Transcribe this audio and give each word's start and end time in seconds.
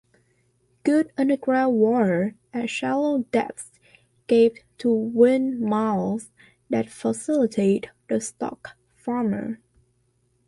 Good 0.83 1.11
underground 1.15 1.75
water 1.75 2.33
at 2.55 2.71
shallow 2.71 3.19
depths 3.31 3.69
gave 4.25 4.57
to 4.79 4.91
windmills 4.91 6.31
that 6.71 6.89
facilitated 6.89 7.91
the 8.07 8.19
stock-farmer. 8.19 9.59